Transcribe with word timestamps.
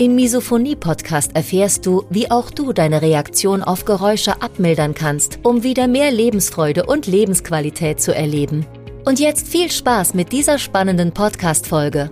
Im 0.00 0.14
Misophonie-Podcast 0.14 1.36
erfährst 1.36 1.84
du, 1.84 2.06
wie 2.08 2.30
auch 2.30 2.50
du 2.50 2.72
deine 2.72 3.02
Reaktion 3.02 3.62
auf 3.62 3.84
Geräusche 3.84 4.40
abmildern 4.40 4.94
kannst, 4.94 5.40
um 5.42 5.62
wieder 5.62 5.88
mehr 5.88 6.10
Lebensfreude 6.10 6.86
und 6.86 7.06
Lebensqualität 7.06 8.00
zu 8.00 8.14
erleben. 8.14 8.64
Und 9.04 9.20
jetzt 9.20 9.46
viel 9.46 9.70
Spaß 9.70 10.14
mit 10.14 10.32
dieser 10.32 10.58
spannenden 10.58 11.12
Podcast-Folge. 11.12 12.10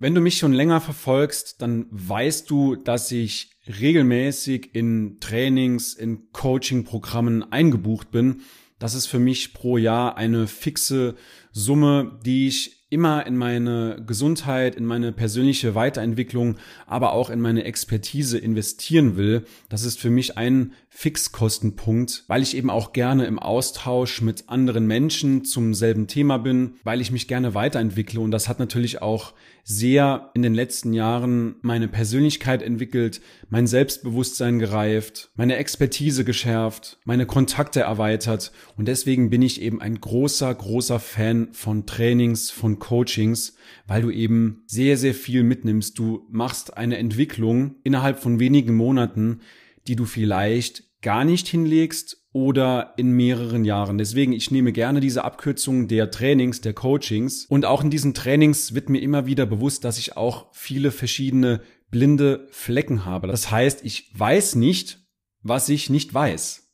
Wenn 0.00 0.16
du 0.16 0.20
mich 0.20 0.38
schon 0.38 0.52
länger 0.52 0.80
verfolgst, 0.80 1.62
dann 1.62 1.86
weißt 1.90 2.50
du, 2.50 2.74
dass 2.74 3.12
ich 3.12 3.52
regelmäßig 3.80 4.74
in 4.74 5.18
Trainings, 5.20 5.94
in 5.94 6.32
Coaching-Programmen 6.32 7.52
eingebucht 7.52 8.10
bin. 8.10 8.40
Das 8.80 8.94
ist 8.96 9.06
für 9.06 9.20
mich 9.20 9.54
pro 9.54 9.76
Jahr 9.76 10.16
eine 10.16 10.48
fixe 10.48 11.14
Summe, 11.52 12.18
die 12.24 12.48
ich 12.48 12.77
immer 12.90 13.26
in 13.26 13.36
meine 13.36 14.02
Gesundheit, 14.06 14.74
in 14.74 14.86
meine 14.86 15.12
persönliche 15.12 15.74
Weiterentwicklung, 15.74 16.56
aber 16.86 17.12
auch 17.12 17.30
in 17.30 17.40
meine 17.40 17.64
Expertise 17.64 18.38
investieren 18.38 19.16
will. 19.16 19.44
Das 19.68 19.84
ist 19.84 19.98
für 19.98 20.10
mich 20.10 20.38
ein 20.38 20.72
Fixkostenpunkt, 21.00 22.24
weil 22.26 22.42
ich 22.42 22.56
eben 22.56 22.70
auch 22.70 22.92
gerne 22.92 23.26
im 23.26 23.38
Austausch 23.38 24.20
mit 24.20 24.48
anderen 24.48 24.88
Menschen 24.88 25.44
zum 25.44 25.72
selben 25.72 26.08
Thema 26.08 26.38
bin, 26.38 26.72
weil 26.82 27.00
ich 27.00 27.12
mich 27.12 27.28
gerne 27.28 27.54
weiterentwickle 27.54 28.18
und 28.18 28.32
das 28.32 28.48
hat 28.48 28.58
natürlich 28.58 29.00
auch 29.00 29.32
sehr 29.62 30.32
in 30.34 30.42
den 30.42 30.54
letzten 30.54 30.92
Jahren 30.92 31.54
meine 31.62 31.86
Persönlichkeit 31.86 32.62
entwickelt, 32.62 33.20
mein 33.48 33.68
Selbstbewusstsein 33.68 34.58
gereift, 34.58 35.30
meine 35.36 35.54
Expertise 35.54 36.24
geschärft, 36.24 36.98
meine 37.04 37.26
Kontakte 37.26 37.82
erweitert 37.82 38.50
und 38.76 38.88
deswegen 38.88 39.30
bin 39.30 39.42
ich 39.42 39.62
eben 39.62 39.80
ein 39.80 40.00
großer, 40.00 40.52
großer 40.52 40.98
Fan 40.98 41.50
von 41.52 41.86
Trainings, 41.86 42.50
von 42.50 42.80
Coachings, 42.80 43.54
weil 43.86 44.02
du 44.02 44.10
eben 44.10 44.64
sehr, 44.66 44.96
sehr 44.96 45.14
viel 45.14 45.44
mitnimmst. 45.44 45.96
Du 45.96 46.26
machst 46.28 46.76
eine 46.76 46.98
Entwicklung 46.98 47.76
innerhalb 47.84 48.18
von 48.18 48.40
wenigen 48.40 48.74
Monaten, 48.74 49.42
die 49.86 49.94
du 49.94 50.04
vielleicht 50.04 50.87
gar 51.02 51.24
nicht 51.24 51.48
hinlegst 51.48 52.24
oder 52.32 52.94
in 52.96 53.12
mehreren 53.12 53.64
Jahren. 53.64 53.98
Deswegen, 53.98 54.32
ich 54.32 54.50
nehme 54.50 54.72
gerne 54.72 55.00
diese 55.00 55.24
Abkürzung 55.24 55.88
der 55.88 56.10
Trainings, 56.10 56.60
der 56.60 56.72
Coachings. 56.74 57.46
Und 57.46 57.64
auch 57.64 57.82
in 57.82 57.90
diesen 57.90 58.14
Trainings 58.14 58.74
wird 58.74 58.88
mir 58.88 59.00
immer 59.00 59.26
wieder 59.26 59.46
bewusst, 59.46 59.84
dass 59.84 59.98
ich 59.98 60.16
auch 60.16 60.46
viele 60.52 60.90
verschiedene 60.90 61.62
blinde 61.90 62.46
Flecken 62.50 63.04
habe. 63.04 63.26
Das 63.26 63.50
heißt, 63.50 63.84
ich 63.84 64.12
weiß 64.14 64.56
nicht, 64.56 65.06
was 65.42 65.68
ich 65.68 65.90
nicht 65.90 66.12
weiß. 66.12 66.68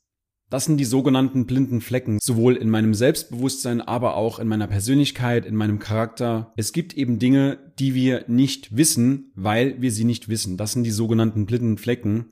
Das 0.49 0.65
sind 0.65 0.77
die 0.77 0.85
sogenannten 0.85 1.47
blinden 1.47 1.81
Flecken, 1.81 2.19
sowohl 2.21 2.55
in 2.55 2.69
meinem 2.69 2.93
Selbstbewusstsein, 2.93 3.81
aber 3.81 4.15
auch 4.15 4.37
in 4.37 4.47
meiner 4.47 4.67
Persönlichkeit, 4.67 5.45
in 5.45 5.55
meinem 5.55 5.79
Charakter. 5.79 6.53
Es 6.55 6.71
gibt 6.71 6.93
eben 6.93 7.17
Dinge, 7.17 7.73
die 7.79 7.95
wir 7.95 8.25
nicht 8.27 8.77
wissen, 8.77 9.31
weil 9.35 9.81
wir 9.81 9.91
sie 9.91 10.03
nicht 10.03 10.29
wissen. 10.29 10.55
Das 10.55 10.73
sind 10.73 10.83
die 10.83 10.91
sogenannten 10.91 11.47
blinden 11.47 11.77
Flecken. 11.77 12.27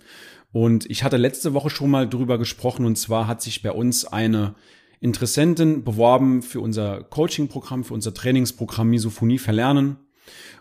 Und 0.54 0.90
ich 0.90 1.04
hatte 1.04 1.18
letzte 1.18 1.54
Woche 1.54 1.72
schon 1.72 1.90
mal 1.90 2.08
drüber 2.08 2.38
gesprochen 2.38 2.86
und 2.86 2.96
zwar 2.96 3.28
hat 3.28 3.42
sich 3.42 3.64
bei 3.64 3.72
uns 3.72 4.06
eine 4.06 4.54
Interessentin 5.00 5.84
beworben 5.84 6.44
für 6.44 6.62
unser 6.62 7.04
Coaching-Programm, 7.04 7.84
für 7.84 7.96
unser 7.96 8.14
Trainingsprogramm 8.14 8.90
Misophonie 8.90 9.40
verlernen. 9.40 9.98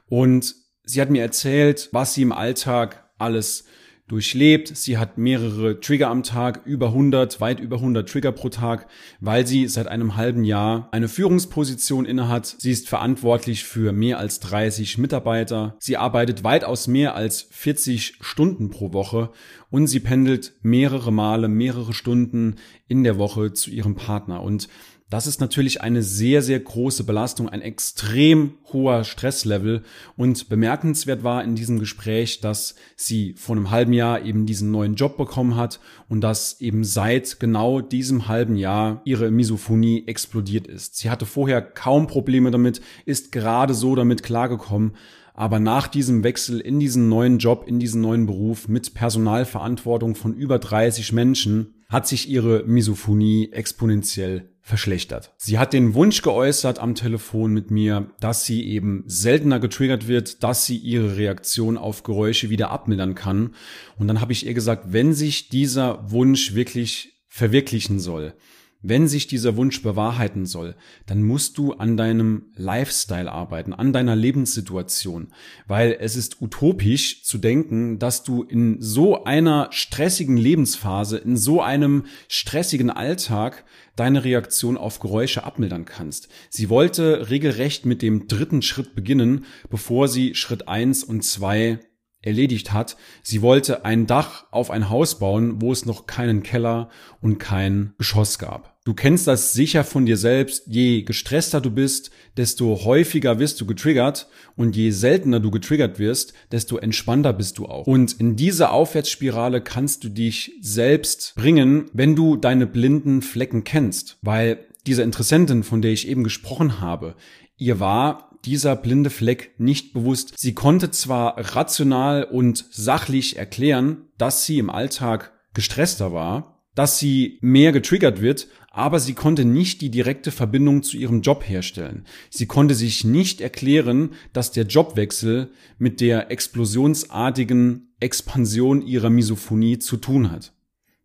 Und 0.09 0.57
sie 0.83 1.01
hat 1.01 1.11
mir 1.11 1.23
erzählt, 1.23 1.91
was 1.93 2.15
sie 2.15 2.23
im 2.23 2.33
Alltag 2.33 3.11
alles 3.19 3.67
durchlebt. 4.13 4.77
Sie 4.77 4.99
hat 4.99 5.17
mehrere 5.17 5.81
Trigger 5.81 6.09
am 6.09 6.23
Tag, 6.23 6.61
über 6.67 6.89
100, 6.89 7.41
weit 7.41 7.61
über 7.61 7.77
100 7.77 8.07
Trigger 8.07 8.31
pro 8.31 8.51
Tag, 8.51 8.87
weil 9.21 9.47
sie 9.47 9.67
seit 9.67 9.89
einem 9.89 10.17
halben 10.17 10.45
Jahr 10.45 10.89
eine 10.93 11.09
Führungsposition 11.09 12.05
innehat. 12.05 12.57
Sie 12.59 12.71
ist 12.71 12.91
verantwortlich 12.91 13.65
für 13.65 13.93
mehr 13.93 14.19
als 14.19 14.39
30 14.41 14.99
Mitarbeiter. 14.99 15.77
Sie 15.81 15.97
arbeitet 15.97 16.45
weitaus 16.45 16.89
mehr 16.89 17.15
als 17.15 17.49
40 17.51 18.19
Stunden 18.21 18.69
pro 18.69 18.93
Woche 18.93 19.31
und 19.71 19.87
sie 19.87 20.01
pendelt 20.01 20.53
mehrere 20.61 21.11
Male, 21.11 21.49
mehrere 21.49 21.95
Stunden 21.95 22.57
in 22.89 23.05
der 23.05 23.17
Woche 23.17 23.55
zu 23.55 23.71
ihrem 23.71 23.95
Partner. 23.95 24.43
Und 24.43 24.69
das 25.13 25.27
ist 25.27 25.43
natürlich 25.43 25.83
eine 25.83 26.03
sehr, 26.03 26.41
sehr 26.41 26.59
große 26.59 27.05
Belastung, 27.05 27.47
ein 27.47 27.61
extrem 27.61 28.55
hoher 28.73 29.05
Stresslevel. 29.05 29.83
Und 30.17 30.49
bemerkenswert 30.49 31.23
war 31.23 31.45
in 31.45 31.55
diesem 31.55 31.79
Gespräch, 31.79 32.41
dass 32.41 32.77
sie 32.97 33.35
vor 33.37 33.55
einem 33.55 33.71
halben 33.71 33.93
Jahr 33.93 34.25
eben 34.25 34.47
diesen 34.47 34.71
neuen 34.71 34.95
Job 34.95 35.19
bekommen 35.19 35.55
hat 35.55 35.81
und 36.09 36.23
dass 36.23 36.63
eben 36.63 36.83
seit 36.83 37.41
genau 37.41 37.83
diesem 37.83 38.27
halben 38.27 38.57
Jahr 38.57 39.03
ihre 39.05 39.31
Misophonie 39.31 40.05
explodiert 40.07 40.67
ist. 40.67 40.97
Sie 40.97 41.11
hatte 41.11 41.27
vorher 41.27 41.61
kaum 41.61 42.07
Probleme 42.07 42.51
damit, 42.51 42.81
ist 43.05 43.33
gerade 43.33 43.75
so 43.75 43.95
damit 43.95 44.23
klargekommen. 44.23 44.93
Aber 45.35 45.61
nach 45.61 45.89
diesem 45.89 46.25
Wechsel 46.25 46.59
in 46.59 46.81
diesen 46.81 47.11
neuen 47.11 47.37
Job, 47.37 47.67
in 47.69 47.79
diesen 47.79 48.01
neuen 48.01 48.25
Beruf 48.25 48.67
mit 48.67 48.95
Personalverantwortung 48.95 50.15
von 50.15 50.33
über 50.33 50.59
30 50.59 51.13
Menschen, 51.13 51.75
hat 51.91 52.09
sich 52.09 52.31
ihre 52.31 52.65
Misophonie 52.65 53.51
exponentiell 53.53 54.52
verschlechtert. 54.63 55.35
Sie 55.37 55.59
hat 55.59 55.73
den 55.73 55.95
Wunsch 55.95 56.23
geäußert 56.23 56.79
am 56.79 56.95
Telefon 56.95 57.53
mit 57.53 57.71
mir, 57.71 58.11
dass 58.21 58.45
sie 58.45 58.65
eben 58.65 59.03
seltener 59.07 59.59
getriggert 59.59 60.07
wird, 60.07 60.43
dass 60.45 60.67
sie 60.67 60.77
ihre 60.77 61.17
Reaktion 61.17 61.77
auf 61.77 62.05
Geräusche 62.05 62.49
wieder 62.49 62.71
abmildern 62.71 63.17
kann. 63.17 63.55
Und 63.99 64.07
dann 64.07 64.21
habe 64.21 64.33
ich 64.33 64.47
ihr 64.47 64.55
gesagt, 64.55 64.93
wenn 64.93 65.15
sich 65.15 65.49
dieser 65.49 66.11
Wunsch 66.11 66.55
wirklich 66.55 67.13
verwirklichen 67.27 67.99
soll, 67.99 68.35
wenn 68.83 69.07
sich 69.07 69.27
dieser 69.27 69.57
Wunsch 69.57 69.83
bewahrheiten 69.83 70.45
soll, 70.45 70.75
dann 71.07 71.23
musst 71.23 71.57
du 71.57 71.73
an 71.73 71.97
deinem 71.97 72.47
Lifestyle 72.57 73.31
arbeiten, 73.31 73.73
an 73.73 73.93
deiner 73.93 74.17
Lebenssituation, 74.17 75.29
weil 75.67 75.97
es 76.01 76.17
ist 76.17 76.43
utopisch 76.43 77.23
zu 77.23 77.39
denken, 77.39 77.99
dass 77.99 78.25
du 78.25 78.43
in 78.43 78.77
so 78.81 79.25
einer 79.25 79.69
stressigen 79.71 80.37
Lebensphase, 80.37 81.19
in 81.19 81.37
so 81.37 81.63
einem 81.63 82.05
stressigen 82.29 82.91
Alltag 82.91 83.65
deine 83.95 84.25
Reaktion 84.25 84.77
auf 84.77 84.99
Geräusche 84.99 85.45
abmildern 85.45 85.85
kannst. 85.85 86.29
Sie 86.51 86.69
wollte 86.69 87.31
regelrecht 87.31 87.87
mit 87.87 88.03
dem 88.03 88.27
dritten 88.27 88.63
Schritt 88.63 88.95
beginnen, 88.95 89.45
bevor 89.71 90.09
sie 90.09 90.35
Schritt 90.35 90.67
eins 90.69 91.05
und 91.05 91.23
zwei 91.25 91.79
erledigt 92.23 92.73
hat. 92.73 92.97
Sie 93.23 93.43
wollte 93.43 93.85
ein 93.85 94.07
Dach 94.07 94.47
auf 94.51 94.71
ein 94.71 94.89
Haus 94.89 95.19
bauen, 95.19 95.61
wo 95.61 95.73
es 95.73 95.85
noch 95.85 96.07
keinen 96.07 96.43
Keller 96.43 96.89
und 97.21 97.39
kein 97.39 97.95
Geschoss 97.99 98.39
gab. 98.39 98.73
Du 98.85 98.95
kennst 98.95 99.29
das 99.29 99.53
sicher 99.53 99.85
von 99.85 100.07
dir 100.07 100.17
selbst. 100.17 100.65
Je 100.67 101.03
gestresster 101.03 101.61
du 101.61 101.71
bist, 101.71 102.11
desto 102.37 102.85
häufiger 102.85 103.39
wirst 103.39 103.61
du 103.61 103.67
getriggert 103.67 104.29
und 104.57 104.75
je 104.75 104.91
seltener 104.91 105.39
du 105.39 105.53
getriggert 105.53 106.01
wirst, 106.01 106.33
desto 106.51 106.79
entspannter 106.79 107.33
bist 107.33 107.59
du 107.59 107.67
auch. 107.67 107.87
Und 107.87 108.19
in 108.19 108.35
diese 108.35 108.71
Aufwärtsspirale 108.71 109.61
kannst 109.61 110.03
du 110.03 110.09
dich 110.09 110.53
selbst 110.61 111.35
bringen, 111.37 111.91
wenn 111.93 112.17
du 112.17 112.37
deine 112.37 112.67
blinden 112.67 113.23
Flecken 113.23 113.63
kennst, 113.63 114.19
weil 114.21 114.67
diese 114.87 115.03
Interessentin, 115.03 115.63
von 115.63 115.81
der 115.81 115.93
ich 115.93 116.09
eben 116.09 116.25
gesprochen 116.25 116.81
habe, 116.81 117.15
ihr 117.57 117.79
war 117.79 118.32
dieser 118.45 118.77
blinde 118.77 119.11
Fleck 119.11 119.55
nicht 119.59 119.93
bewusst. 119.93 120.35
Sie 120.37 120.55
konnte 120.55 120.91
zwar 120.91 121.55
rational 121.55 122.25
und 122.25 122.65
sachlich 122.71 123.37
erklären, 123.37 124.09
dass 124.19 124.45
sie 124.47 124.59
im 124.59 124.71
Alltag 124.71 125.33
gestresster 125.55 126.13
war, 126.13 126.63
dass 126.75 126.99
sie 126.99 127.39
mehr 127.41 127.73
getriggert 127.73 128.21
wird, 128.21 128.49
aber 128.71 128.99
sie 129.01 129.13
konnte 129.13 129.45
nicht 129.45 129.83
die 129.83 129.91
direkte 129.91 130.31
Verbindung 130.31 130.83
zu 130.83 130.97
ihrem 130.97 131.21
Job 131.21 131.47
herstellen. 131.47 132.07
Sie 132.31 132.47
konnte 132.47 132.75
sich 132.75 133.05
nicht 133.05 133.43
erklären, 133.43 134.11
dass 134.33 134.51
der 134.51 134.65
Jobwechsel 134.65 135.51
mit 135.79 136.01
der 136.01 136.31
explosionsartigen 136.31 137.95
Expansion 138.01 138.81
ihrer 138.81 139.11
Misophonie 139.11 139.79
zu 139.79 139.99
tun 139.99 140.31
hat. 140.31 140.55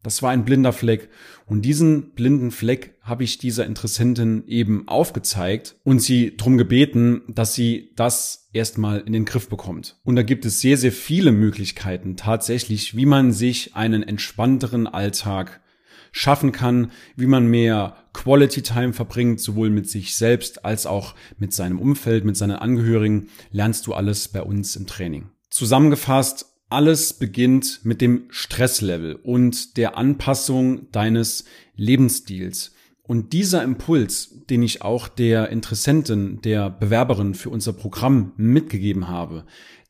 Das 0.08 0.24
war 0.24 0.32
ein 0.32 0.46
blinder 0.46 0.72
Fleck. 0.72 1.10
Und 1.48 1.64
diesen 1.64 2.12
blinden 2.12 2.52
Fleck 2.52 2.94
habe 3.02 3.26
ich 3.26 3.40
dieser 3.40 3.66
Interessentin 3.66 4.46
eben 4.48 4.88
aufgezeigt 4.88 5.76
und 5.84 6.02
sie 6.02 6.38
drum 6.38 6.58
gebeten, 6.58 7.24
dass 7.28 7.56
sie 7.56 7.92
das 7.98 8.48
erstmal 8.54 9.02
in 9.02 9.12
den 9.12 9.26
Griff 9.26 9.50
bekommt. 9.50 9.98
Und 10.06 10.16
da 10.16 10.24
gibt 10.24 10.46
es 10.46 10.62
sehr, 10.62 10.78
sehr 10.78 10.94
viele 10.94 11.34
Möglichkeiten 11.34 12.16
tatsächlich, 12.16 12.96
wie 12.96 13.06
man 13.06 13.34
sich 13.34 13.76
einen 13.76 14.02
entspannteren 14.02 14.88
Alltag 14.88 15.60
schaffen 16.14 16.54
kann, 16.54 16.92
wie 17.18 17.28
man 17.28 17.46
mehr 17.46 17.98
Quality 18.14 18.62
Time 18.62 18.94
verbringt, 18.94 19.42
sowohl 19.42 19.70
mit 19.70 19.90
sich 19.90 20.16
selbst 20.16 20.64
als 20.64 20.86
auch 20.86 21.16
mit 21.38 21.52
seinem 21.52 21.80
Umfeld, 21.80 22.24
mit 22.24 22.38
seinen 22.38 22.56
Angehörigen, 22.56 23.28
lernst 23.52 23.88
du 23.88 23.94
alles 23.94 24.30
bei 24.30 24.42
uns 24.42 24.78
im 24.78 24.88
Training. 24.88 25.32
Zusammengefasst, 25.50 26.46
alles 26.70 27.14
beginnt 27.14 27.82
mit 27.84 28.02
dem 28.02 28.26
Stresslevel 28.30 29.16
und 29.16 29.78
der 29.78 29.98
Anpassung 29.98 30.92
deines 30.92 31.46
Lebensstils. 31.76 32.74
Und 33.04 33.32
dieser 33.32 33.64
Impuls, 33.64 34.44
den 34.50 34.62
ich 34.64 34.82
auch 34.82 35.08
der 35.08 35.50
Interessentin, 35.50 36.42
der 36.42 36.70
Bewerberin 36.70 37.36
für 37.36 37.50
unser 37.50 37.72
Programm 37.72 38.34
mitgegeben 38.36 39.08
habe, 39.08 39.46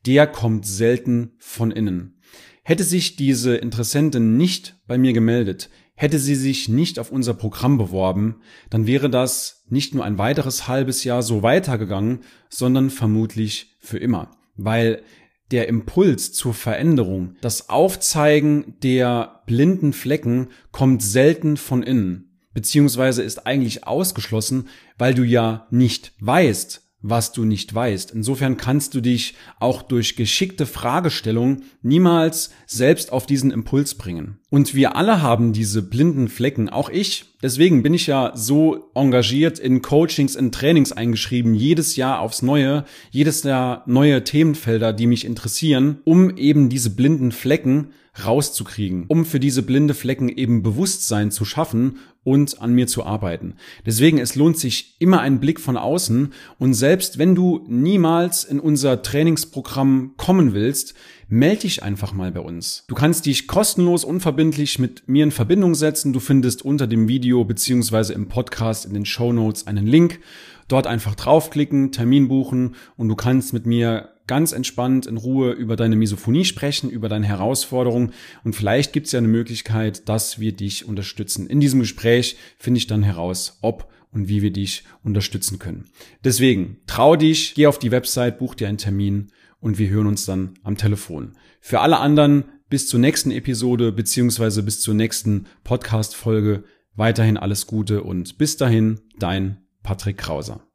der 0.06 0.28
kommt 0.28 0.66
selten 0.66 1.32
von 1.38 1.72
innen. 1.72 2.20
Hätte 2.62 2.84
sich 2.84 3.16
diese 3.16 3.56
Interessentin 3.56 4.36
nicht 4.36 4.76
bei 4.86 4.98
mir 4.98 5.12
gemeldet, 5.12 5.70
hätte 5.94 6.20
sie 6.20 6.36
sich 6.36 6.68
nicht 6.68 7.00
auf 7.00 7.10
unser 7.10 7.34
Programm 7.34 7.76
beworben, 7.76 8.36
dann 8.70 8.86
wäre 8.86 9.10
das 9.10 9.64
nicht 9.68 9.94
nur 9.94 10.04
ein 10.04 10.16
weiteres 10.16 10.68
halbes 10.68 11.02
Jahr 11.02 11.22
so 11.22 11.42
weitergegangen, 11.42 12.20
sondern 12.48 12.90
vermutlich 12.90 13.76
für 13.80 13.98
immer. 13.98 14.30
Weil 14.56 15.02
der 15.50 15.68
Impuls 15.68 16.32
zur 16.32 16.54
Veränderung, 16.54 17.36
das 17.40 17.68
Aufzeigen 17.68 18.74
der 18.82 19.42
blinden 19.46 19.92
Flecken 19.92 20.48
kommt 20.72 21.02
selten 21.02 21.56
von 21.56 21.82
innen 21.82 22.28
beziehungsweise 22.58 23.22
ist 23.22 23.46
eigentlich 23.46 23.86
ausgeschlossen, 23.86 24.68
weil 24.98 25.14
du 25.14 25.22
ja 25.22 25.68
nicht 25.70 26.12
weißt, 26.18 26.82
was 27.00 27.30
du 27.30 27.44
nicht 27.44 27.72
weißt. 27.72 28.10
Insofern 28.10 28.56
kannst 28.56 28.94
du 28.94 29.00
dich 29.00 29.36
auch 29.60 29.82
durch 29.82 30.16
geschickte 30.16 30.66
Fragestellung 30.66 31.62
niemals 31.82 32.50
selbst 32.66 33.12
auf 33.12 33.26
diesen 33.26 33.52
Impuls 33.52 33.94
bringen. 33.94 34.40
Und 34.50 34.74
wir 34.74 34.96
alle 34.96 35.22
haben 35.22 35.52
diese 35.52 35.82
blinden 35.82 36.26
Flecken, 36.26 36.68
auch 36.68 36.88
ich. 36.88 37.26
Deswegen 37.40 37.84
bin 37.84 37.94
ich 37.94 38.08
ja 38.08 38.32
so 38.34 38.90
engagiert 38.94 39.60
in 39.60 39.80
Coachings, 39.80 40.34
in 40.34 40.50
Trainings 40.50 40.90
eingeschrieben, 40.90 41.54
jedes 41.54 41.94
Jahr 41.94 42.20
aufs 42.20 42.42
Neue, 42.42 42.84
jedes 43.10 43.44
Jahr 43.44 43.84
neue 43.86 44.24
Themenfelder, 44.24 44.92
die 44.92 45.06
mich 45.06 45.24
interessieren, 45.24 45.98
um 46.04 46.36
eben 46.36 46.68
diese 46.68 46.90
blinden 46.90 47.30
Flecken 47.30 47.92
rauszukriegen, 48.24 49.04
um 49.06 49.24
für 49.24 49.38
diese 49.38 49.62
blinde 49.62 49.94
Flecken 49.94 50.28
eben 50.28 50.64
Bewusstsein 50.64 51.30
zu 51.30 51.44
schaffen 51.44 51.98
und 52.24 52.60
an 52.60 52.72
mir 52.72 52.88
zu 52.88 53.04
arbeiten. 53.04 53.54
Deswegen, 53.86 54.18
es 54.18 54.34
lohnt 54.34 54.58
sich 54.58 54.96
immer 54.98 55.20
ein 55.20 55.38
Blick 55.38 55.60
von 55.60 55.76
außen 55.76 56.32
und 56.58 56.74
selbst 56.74 57.18
wenn 57.18 57.36
du 57.36 57.64
niemals 57.68 58.42
in 58.42 58.58
unser 58.58 59.02
Trainingsprogramm 59.02 60.14
kommen 60.16 60.54
willst, 60.54 60.94
melde 61.28 61.60
dich 61.60 61.82
einfach 61.82 62.12
mal 62.12 62.32
bei 62.32 62.40
uns. 62.40 62.84
Du 62.88 62.94
kannst 62.94 63.26
dich 63.26 63.46
kostenlos, 63.46 64.04
unverbindlich 64.04 64.78
mit 64.78 65.08
mir 65.08 65.24
in 65.24 65.30
Verbindung 65.30 65.74
setzen. 65.74 66.12
Du 66.12 66.20
findest 66.20 66.64
unter 66.64 66.86
dem 66.86 67.08
Video 67.08 67.44
beziehungsweise 67.44 68.14
im 68.14 68.28
Podcast 68.28 68.86
in 68.86 68.94
den 68.94 69.04
Show 69.04 69.32
Notes 69.32 69.66
einen 69.66 69.86
Link. 69.86 70.20
Dort 70.68 70.86
einfach 70.86 71.14
draufklicken, 71.14 71.92
Termin 71.92 72.28
buchen 72.28 72.74
und 72.96 73.08
du 73.08 73.14
kannst 73.14 73.52
mit 73.52 73.64
mir 73.64 74.10
ganz 74.26 74.52
entspannt 74.52 75.06
in 75.06 75.16
Ruhe 75.16 75.52
über 75.52 75.76
deine 75.76 75.96
Misophonie 75.96 76.44
sprechen, 76.44 76.90
über 76.90 77.08
deine 77.08 77.26
Herausforderungen 77.26 78.12
und 78.44 78.54
vielleicht 78.54 78.92
gibt 78.92 79.06
es 79.06 79.12
ja 79.12 79.18
eine 79.18 79.28
Möglichkeit, 79.28 80.08
dass 80.10 80.38
wir 80.38 80.52
dich 80.52 80.86
unterstützen. 80.86 81.46
In 81.46 81.60
diesem 81.60 81.80
Gespräch 81.80 82.36
finde 82.58 82.76
ich 82.76 82.86
dann 82.86 83.02
heraus, 83.02 83.56
ob 83.62 83.88
und 84.18 84.28
wie 84.28 84.42
wir 84.42 84.52
dich 84.52 84.84
unterstützen 85.04 85.58
können. 85.58 85.84
Deswegen, 86.24 86.78
trau 86.86 87.14
dich, 87.14 87.54
geh 87.54 87.66
auf 87.66 87.78
die 87.78 87.92
Website, 87.92 88.38
buch 88.38 88.54
dir 88.56 88.68
einen 88.68 88.78
Termin 88.78 89.30
und 89.60 89.78
wir 89.78 89.88
hören 89.88 90.08
uns 90.08 90.26
dann 90.26 90.54
am 90.64 90.76
Telefon. 90.76 91.36
Für 91.60 91.80
alle 91.80 91.98
anderen 91.98 92.44
bis 92.68 92.88
zur 92.88 93.00
nächsten 93.00 93.30
Episode 93.30 93.92
beziehungsweise 93.92 94.62
bis 94.62 94.80
zur 94.80 94.94
nächsten 94.94 95.46
Podcast-Folge 95.62 96.64
weiterhin 96.96 97.36
alles 97.36 97.66
Gute 97.66 98.02
und 98.02 98.38
bis 98.38 98.56
dahin 98.56 99.00
dein 99.18 99.58
Patrick 99.82 100.18
Krauser. 100.18 100.67